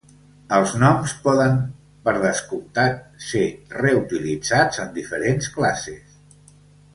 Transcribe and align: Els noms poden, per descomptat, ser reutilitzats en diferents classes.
Els 0.55 0.71
noms 0.83 1.11
poden, 1.25 1.59
per 2.07 2.15
descomptat, 2.23 3.03
ser 3.29 3.43
reutilitzats 3.83 4.81
en 4.87 4.91
diferents 4.97 5.53
classes. 5.59 6.19